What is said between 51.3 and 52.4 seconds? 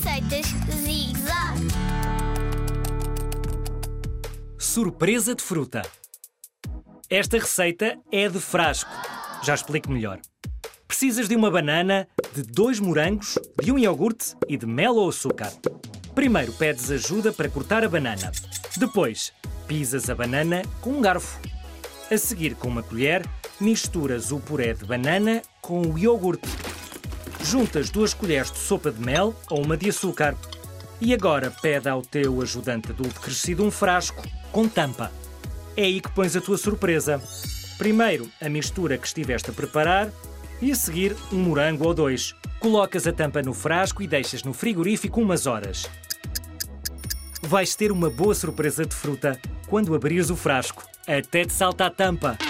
te salta a tampa.